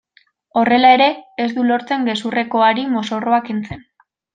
[0.61, 1.07] Horrela ere
[1.45, 3.83] ez du lortzen gezurrezkoari mozorroa kentzea.